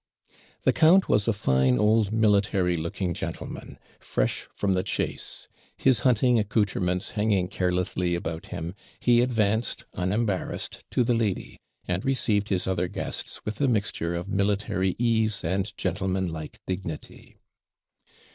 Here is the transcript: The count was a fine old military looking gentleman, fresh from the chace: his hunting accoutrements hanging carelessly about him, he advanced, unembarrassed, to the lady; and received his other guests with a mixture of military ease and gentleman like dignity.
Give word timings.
The 0.63 0.73
count 0.73 1.07
was 1.07 1.27
a 1.27 1.31
fine 1.31 1.77
old 1.77 2.11
military 2.11 2.75
looking 2.75 3.13
gentleman, 3.13 3.77
fresh 3.99 4.47
from 4.55 4.73
the 4.73 4.81
chace: 4.81 5.47
his 5.77 5.99
hunting 5.99 6.39
accoutrements 6.39 7.11
hanging 7.11 7.47
carelessly 7.47 8.15
about 8.15 8.47
him, 8.47 8.73
he 8.99 9.21
advanced, 9.21 9.85
unembarrassed, 9.93 10.83
to 10.89 11.03
the 11.03 11.13
lady; 11.13 11.59
and 11.87 12.03
received 12.03 12.49
his 12.49 12.65
other 12.65 12.87
guests 12.87 13.45
with 13.45 13.61
a 13.61 13.67
mixture 13.67 14.15
of 14.15 14.27
military 14.27 14.95
ease 14.97 15.43
and 15.43 15.71
gentleman 15.77 16.31
like 16.31 16.59
dignity. 16.65 17.37